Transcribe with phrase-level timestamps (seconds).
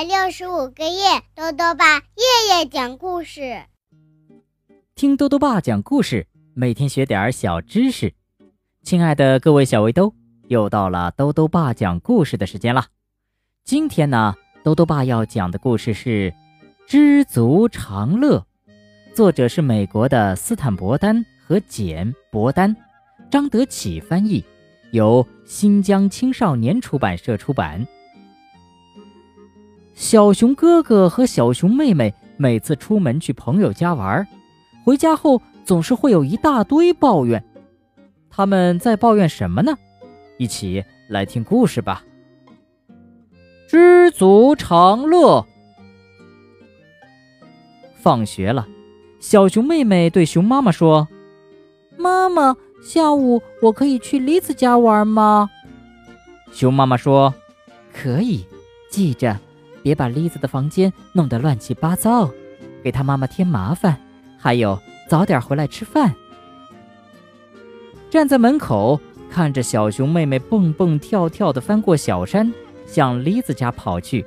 [0.00, 3.64] 百六十五个夜，兜兜爸夜夜讲故事，
[4.94, 8.14] 听兜兜爸讲故事，每天学点小知识。
[8.82, 10.14] 亲爱的各位小围兜，
[10.48, 12.86] 又到了兜兜爸讲故事的时间了。
[13.62, 14.34] 今天呢，
[14.64, 16.30] 兜兜爸要讲的故事是
[16.88, 18.38] 《知足常乐》，
[19.14, 22.74] 作者是美国的斯坦伯丹和简伯丹，
[23.30, 24.42] 张德启翻译，
[24.92, 27.86] 由新疆青少年出版社出版。
[30.00, 34.26] 小熊哥哥和小熊妹妹每次出门去朋友家玩，
[34.82, 37.44] 回家后总是会有一大堆抱怨。
[38.30, 39.76] 他们在抱怨什么呢？
[40.38, 42.02] 一起来听故事吧。
[43.68, 45.46] 知足常乐。
[47.94, 48.66] 放学了，
[49.20, 51.06] 小熊妹妹对熊妈妈说
[51.98, 55.50] ：“妈妈，下午我可以去栗子家玩吗？”
[56.52, 57.34] 熊妈妈说
[57.92, 58.46] ：“可以，
[58.90, 59.38] 记着。”
[59.82, 62.30] 别把栗子的房间弄得乱七八糟，
[62.82, 63.96] 给他妈妈添麻烦。
[64.38, 64.78] 还有，
[65.08, 66.14] 早点回来吃饭。
[68.10, 72.52] 站在门口看着小熊妹妹蹦蹦跳跳地翻过小山，
[72.86, 74.24] 向栗子家跑去，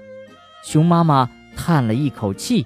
[0.63, 2.65] 熊妈妈叹了一口气。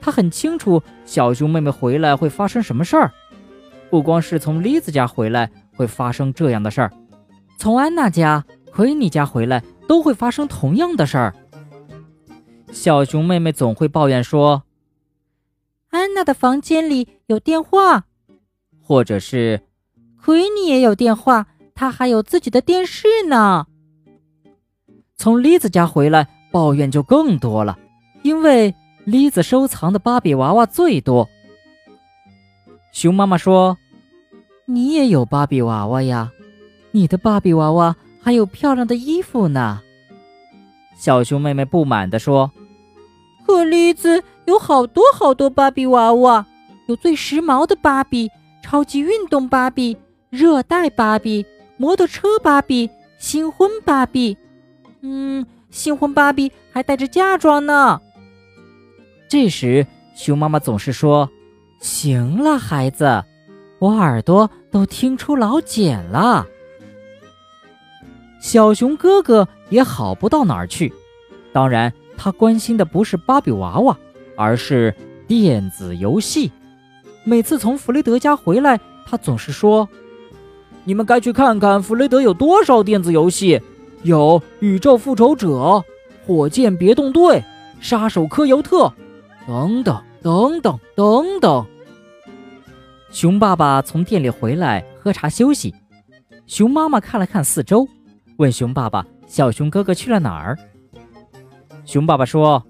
[0.00, 3.10] 她很清楚小熊妹妹回来会发生什么事儿，
[3.90, 6.92] 不光是从栗子家回来会发生这样的事儿，
[7.58, 11.34] 从安娜家、奎尼家回来都会发生同样的事儿。
[12.72, 14.62] 小熊妹妹总会抱怨说
[15.90, 18.04] ：“安娜的房间里有电话，
[18.80, 19.60] 或者是
[20.22, 23.66] 奎尼也有电话，他还有自己的电视呢。”
[25.16, 27.78] 从栗子家回来，抱怨就更多了，
[28.22, 28.74] 因为
[29.04, 31.28] 栗子收藏的芭比娃娃最多。
[32.92, 33.76] 熊妈妈说
[34.66, 36.32] ：“你也有芭比娃娃呀，
[36.92, 39.82] 你的芭比娃娃还有漂亮的衣服呢。”
[40.96, 42.50] 小熊妹妹不满地说。
[43.50, 46.46] 可栗子有好多好多芭比娃娃，
[46.86, 48.30] 有最时髦的芭比、
[48.62, 49.96] 超级运动芭比、
[50.30, 51.44] 热带芭比、
[51.76, 52.88] 摩托车芭比、
[53.18, 54.38] 新婚芭比。
[55.02, 58.00] 嗯，新婚芭比还带着嫁妆呢。
[59.28, 59.84] 这时，
[60.14, 61.28] 熊妈妈总是说
[61.82, 63.24] ：“行了，孩子，
[63.80, 66.46] 我耳朵都听出老茧了。”
[68.40, 70.92] 小熊哥哥也好不到哪儿去，
[71.52, 71.92] 当然。
[72.22, 73.96] 他关心的不是芭比娃娃，
[74.36, 74.94] 而是
[75.26, 76.52] 电子游戏。
[77.24, 79.88] 每次从弗雷德家回来，他总是说
[80.84, 83.58] ：“你们该去看看弗雷德有多少电子游戏，
[84.02, 85.82] 有宇宙复仇者、
[86.26, 87.42] 火箭别动队、
[87.80, 88.92] 杀手科尤特，
[89.46, 91.66] 等等等等等等。”
[93.10, 95.74] 熊爸爸从店里回来喝茶休息，
[96.46, 97.88] 熊妈妈看了看四周，
[98.36, 100.54] 问熊爸爸：“小熊哥哥去了哪儿？”
[101.90, 102.64] 熊爸爸说：“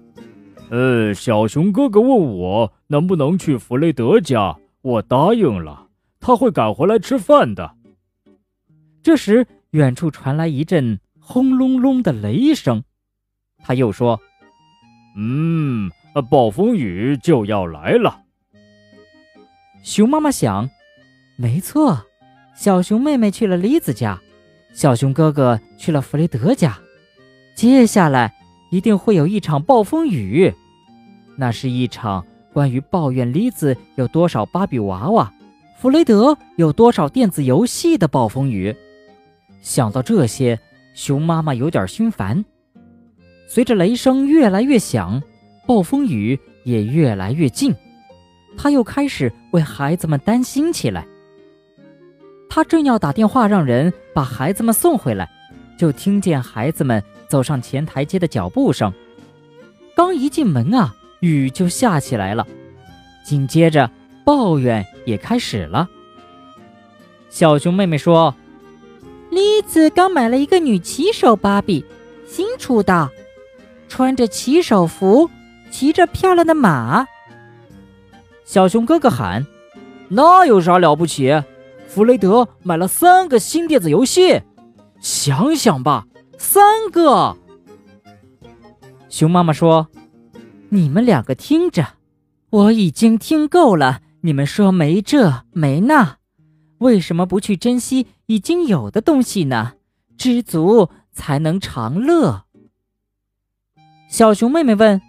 [0.71, 5.89] 呃，小熊哥哥问我能不能去弗雷德家，我答应了，
[6.19, 7.75] 他会赶回来吃饭的。”
[9.03, 12.83] 这时，远处传来一阵轰隆隆的雷声。
[13.59, 14.19] 他又说
[15.15, 15.91] ：“嗯，
[16.31, 18.23] 暴风雨就要来了。”
[19.85, 20.67] 熊妈妈想
[21.37, 22.07] ：“没错，
[22.55, 24.19] 小熊妹妹去了栗子家，
[24.73, 26.79] 小熊哥哥去了弗雷德家，
[27.53, 28.33] 接下来……”
[28.71, 30.51] 一定会有一场暴风雨，
[31.35, 35.31] 那是一场关于抱怨栗子有多少芭比娃娃，
[35.77, 38.75] 弗雷德有多少电子游戏的暴风雨。
[39.61, 40.57] 想到这些，
[40.93, 42.43] 熊妈妈有点心烦。
[43.45, 45.21] 随着雷声越来越响，
[45.67, 47.75] 暴风雨也越来越近，
[48.57, 51.05] 她又开始为孩子们担心起来。
[52.49, 55.29] 她正要打电话让人把孩子们送回来，
[55.77, 57.03] 就听见孩子们。
[57.31, 58.91] 走上前台阶的脚步声，
[59.95, 62.45] 刚一进门啊，雨就下起来了。
[63.23, 63.89] 紧接着，
[64.25, 65.87] 抱怨也开始了。
[67.29, 68.35] 小熊妹妹说
[69.31, 71.85] ：“栗子刚买了一个女骑手芭比，
[72.27, 73.09] 新出的，
[73.87, 75.29] 穿着骑手服，
[75.71, 77.07] 骑着漂亮的马。”
[78.43, 79.47] 小熊哥哥喊
[80.09, 81.41] ：“那有啥了不起？
[81.87, 84.41] 弗雷德买了三个新电子游戏，
[84.99, 86.07] 想想吧。”
[86.41, 87.37] 三个。
[89.09, 89.87] 熊妈妈说
[90.69, 91.85] ：“你们两个听着，
[92.49, 94.01] 我已经听够了。
[94.21, 96.17] 你们说没这没那，
[96.79, 99.73] 为什么不去珍惜已经有的东西呢？
[100.17, 102.45] 知足才能常乐。”
[104.09, 104.99] 小熊妹妹问：“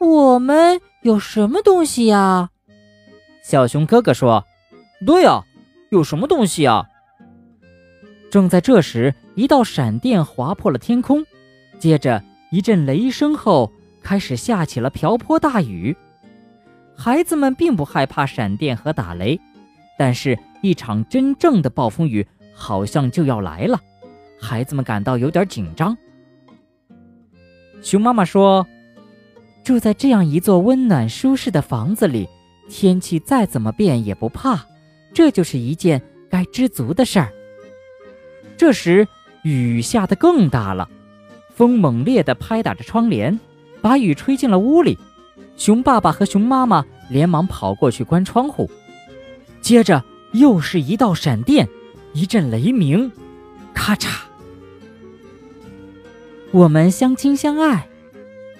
[0.00, 2.50] 我们有什么东西呀？”
[3.42, 4.44] 小熊哥哥说
[5.04, 5.44] ：“对呀，
[5.90, 6.87] 有什么东西呀？”
[8.30, 11.24] 正在这时，一道闪电划破了天空，
[11.78, 13.72] 接着一阵雷声后，
[14.02, 15.96] 开始下起了瓢泼大雨。
[16.94, 19.40] 孩子们并不害怕闪电和打雷，
[19.98, 23.80] 但是，一场真正的暴风雨好像就要来了，
[24.38, 25.96] 孩子们感到有点紧张。
[27.80, 28.66] 熊妈妈说
[29.64, 32.28] ：“住在这样一座温暖舒适的房子里，
[32.68, 34.66] 天气再怎么变也不怕，
[35.14, 37.32] 这就是一件该知足的事儿。”
[38.58, 39.06] 这时，
[39.42, 40.88] 雨下得更大了，
[41.54, 43.38] 风猛烈地拍打着窗帘，
[43.80, 44.98] 把雨吹进了屋里。
[45.56, 48.68] 熊爸爸和熊妈妈连忙跑过去关窗户，
[49.60, 50.02] 接着
[50.32, 51.68] 又是一道闪电，
[52.12, 53.10] 一阵雷鸣，
[53.72, 54.08] 咔嚓。
[56.50, 57.86] 我们相亲相爱，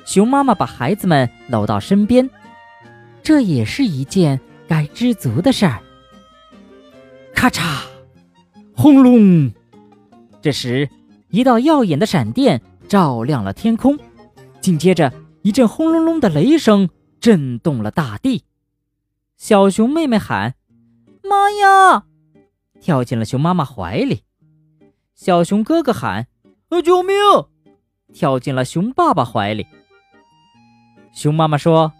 [0.04, 2.30] 熊妈妈把孩子们搂到身边，
[3.20, 5.80] 这也是一件该知足的事儿。
[7.34, 7.80] 咔嚓，
[8.76, 9.52] 轰隆！
[10.40, 10.88] 这时，
[11.30, 13.98] 一道耀眼的闪电照亮了天空，
[14.60, 15.12] 紧接着
[15.42, 16.88] 一阵轰隆隆的雷声
[17.20, 18.44] 震动了大地。
[19.36, 20.54] 小熊妹妹喊
[21.22, 22.04] ：“妈呀！”
[22.80, 24.22] 跳进了熊妈妈怀里。
[25.14, 26.28] 小熊哥哥喊
[26.70, 27.14] ：“呃，救命！”
[28.14, 29.66] 跳进了熊爸爸怀里。
[31.12, 31.92] 熊妈妈说：“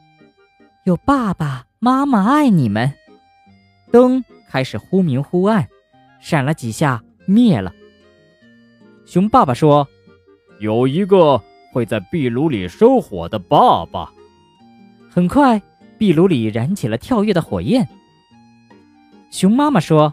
[0.87, 2.95] 有爸爸妈妈爱你们。”
[3.91, 5.69] 灯开始忽明忽暗，
[6.21, 7.73] 闪了几下灭了。
[9.09, 9.89] 熊爸爸说
[10.61, 14.13] ：“有一个会在壁炉里生火的爸爸。”
[15.09, 15.63] 很快，
[15.97, 17.89] 壁炉里燃起了跳跃的火焰。
[19.31, 20.13] 熊妈妈说：“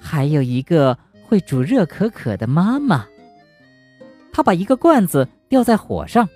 [0.00, 3.04] 还有一个会煮热可可的妈妈。”
[4.32, 6.26] 她把一个罐子吊在火上，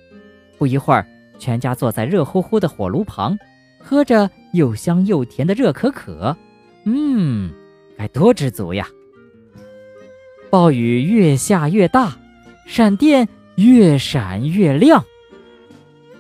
[0.58, 1.06] 不一会儿，
[1.38, 3.35] 全家坐在热乎乎的火炉旁，
[3.81, 6.37] 喝着又香又甜的热可可。
[6.85, 7.50] 嗯，
[7.96, 8.87] 该多知足呀！
[10.50, 12.17] 暴雨越下越大，
[12.67, 15.05] 闪电越闪越亮，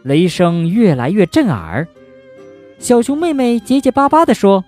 [0.02, 1.86] 雷声越来越震耳。
[2.78, 4.64] 小熊妹妹结结巴巴地说：“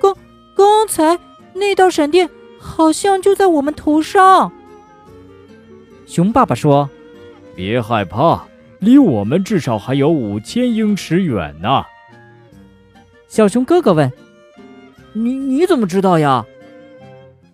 [0.00, 0.14] 刚
[0.54, 1.18] 刚才
[1.54, 2.28] 那道闪电
[2.58, 4.52] 好像就在我们头上。”
[6.06, 6.88] 熊爸爸说
[7.54, 8.46] ：“别害怕，
[8.78, 11.84] 离我们至少还有五千英尺远呢。”
[13.28, 14.10] 小熊哥哥问
[15.12, 16.46] ：“你你怎么知道呀？”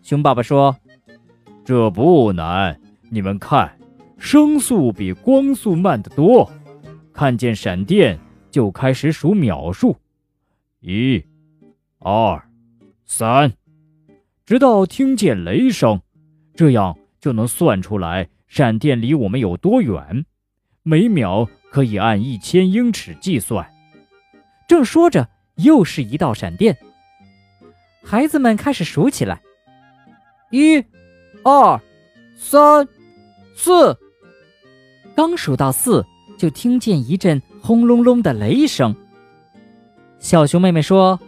[0.05, 0.77] 熊爸爸说
[1.65, 2.79] ：“这不难，
[3.11, 3.79] 你们看，
[4.19, 6.51] 声速比光速慢得多。
[7.13, 8.19] 看见闪电
[8.51, 9.97] 就开始数秒数，
[10.81, 11.25] 一、
[12.01, 12.43] 二、
[13.07, 13.53] 三，
[14.45, 16.01] 直到听见雷声，
[16.55, 20.25] 这样就能算出来。”闪电离我们有多远？
[20.85, 23.69] 每秒可以按一千英尺计算。
[24.69, 26.77] 正说着，又是一道闪电。
[28.05, 29.41] 孩子们开始数起来：
[30.53, 30.81] 一、
[31.45, 31.81] 二、
[32.37, 32.89] 三、
[33.55, 33.97] 四。
[35.15, 36.05] 刚数到四，
[36.37, 38.93] 就听见一阵轰隆隆的雷声。
[40.19, 41.21] 小熊妹妹说：“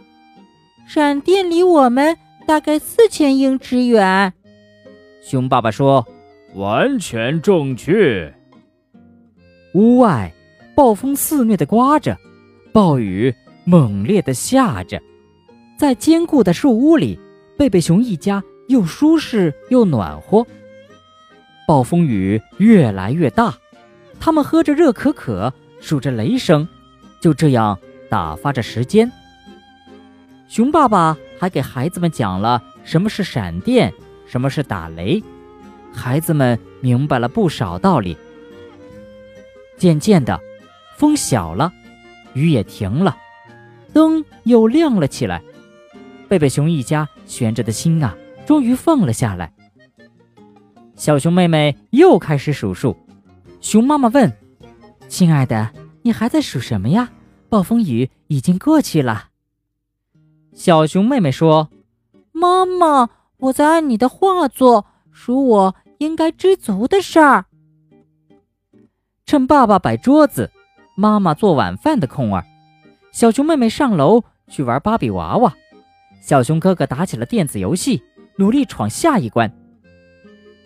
[0.85, 4.33] 闪电离我们大概四千英尺远。”
[5.23, 6.05] 熊爸爸说。
[6.55, 8.33] 完全正确。
[9.73, 10.33] 屋外，
[10.73, 12.17] 暴风肆虐的刮着，
[12.71, 13.31] 暴雨
[13.63, 14.99] 猛烈的下着，
[15.77, 17.19] 在坚固的树屋里，
[17.57, 20.45] 贝贝熊一家又舒适又暖和。
[21.67, 23.57] 暴风雨越来越大，
[24.19, 25.51] 他们喝着热可可，
[25.81, 26.67] 数着雷声，
[27.19, 27.77] 就这样
[28.09, 29.11] 打发着时间。
[30.47, 33.93] 熊爸爸还给孩子们讲了什么是闪电，
[34.25, 35.21] 什么是打雷。
[35.93, 38.15] 孩子们明白了不少道理。
[39.77, 40.39] 渐渐的，
[40.95, 41.71] 风小了，
[42.33, 43.17] 雨也停了，
[43.93, 45.41] 灯又亮了起来。
[46.29, 48.15] 贝贝熊一家悬着的心啊，
[48.47, 49.53] 终于放了下来。
[50.95, 52.97] 小熊妹妹又开始数数。
[53.61, 54.31] 熊妈妈问
[55.07, 57.11] ：“亲爱的，你还在数什么呀？
[57.49, 59.29] 暴风雨已经过去了。”
[60.55, 61.69] 小熊妹妹说
[62.31, 67.45] ：“妈妈，我在按你的话做，数我。”应该知足的事儿。
[69.25, 70.51] 趁爸爸摆桌子，
[70.95, 72.45] 妈妈做晚饭的空儿，
[73.11, 75.55] 小熊妹妹上楼去玩芭比娃娃，
[76.21, 78.03] 小熊哥哥打起了电子游戏，
[78.37, 79.51] 努力闯下一关。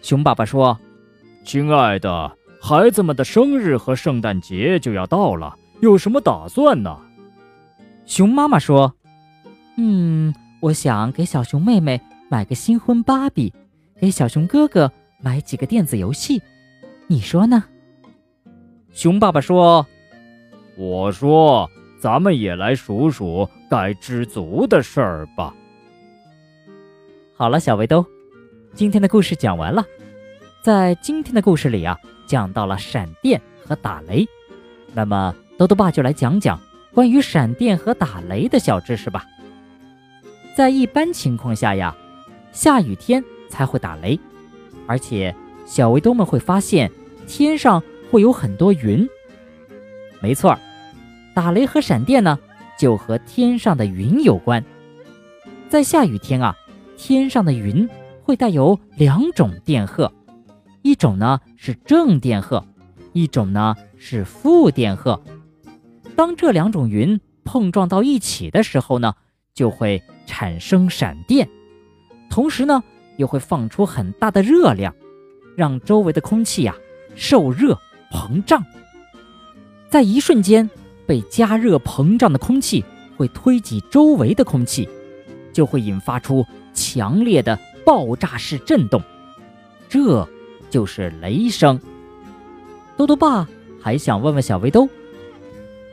[0.02, 0.80] 熊爸爸说
[1.44, 7.00] ：“亲爱的，孩子们的生日和圣诞节就要到了，有什么打算呢？”
[8.06, 8.94] 熊妈妈说
[9.78, 12.00] ：“嗯，我想给小熊妹妹
[12.30, 13.54] 买个新婚芭比，
[14.00, 14.92] 给小熊哥哥。”
[15.24, 16.42] 买几个电子游戏，
[17.06, 17.64] 你说呢？
[18.92, 19.86] 熊爸爸说
[20.76, 25.54] ：“我说，咱们也来数数该知足的事儿吧。”
[27.42, 28.06] 好了，小围兜，
[28.76, 29.84] 今天的故事讲完了。
[30.62, 34.28] 在今天的故事里啊，讲到了闪电和打雷，
[34.94, 36.62] 那么豆豆爸就来讲讲
[36.94, 39.26] 关于闪电和打雷的小知识吧。
[40.56, 41.98] 在一般情况下呀，
[42.52, 44.20] 下雨天才会打雷，
[44.86, 46.92] 而且小围兜们会发现
[47.26, 47.82] 天上
[48.12, 49.10] 会有很多云。
[50.20, 50.56] 没错，
[51.34, 52.38] 打雷和闪电呢，
[52.78, 54.64] 就和天上的云有关。
[55.70, 56.56] 在下雨天啊，
[57.04, 57.90] 天上的云
[58.22, 60.14] 会带有两种电荷，
[60.84, 62.64] 一种呢是正电荷，
[63.12, 65.20] 一种呢是负电荷。
[66.16, 69.16] 当这两种云碰撞到一起的时候呢，
[69.56, 71.50] 就会产生闪电，
[72.30, 72.84] 同时呢
[73.18, 74.94] 又会放出很大的热量，
[75.58, 76.76] 让周围的空气呀
[77.16, 77.76] 受热
[78.12, 78.64] 膨胀。
[79.90, 80.70] 在一瞬间，
[81.08, 82.86] 被加热膨胀的空气
[83.18, 84.88] 会推挤周围的空气。
[85.52, 89.02] 就会引发出强烈的爆炸式震动，
[89.90, 90.28] 这
[90.70, 91.80] 就是雷声。
[92.98, 93.48] 多多爸
[93.82, 94.88] 还想问问小围兜，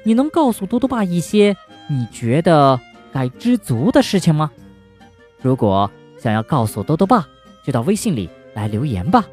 [0.04, 1.56] 你能告诉多多爸一些
[1.88, 2.78] 你觉得
[3.12, 4.50] 该知足的事情吗？
[5.40, 7.26] 如果想要告诉多多爸，
[7.64, 9.24] 就到微信里来留言吧，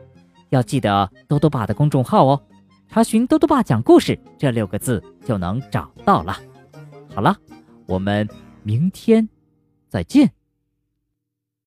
[0.49, 2.41] 要记得多多爸的公众号哦，
[2.87, 6.37] 查询“多多爸讲故事”这六个字就能找到了。
[7.13, 7.35] 好了，
[7.87, 8.27] 我们
[8.63, 9.27] 明天。
[9.89, 10.44] 再见。